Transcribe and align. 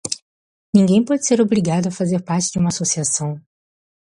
Ninguém 0.73 1.05
pode 1.05 1.27
ser 1.27 1.39
obrigado 1.41 1.85
a 1.89 1.91
fazer 1.91 2.23
parte 2.23 2.53
de 2.53 2.57
uma 2.57 2.69
associação. 2.69 3.39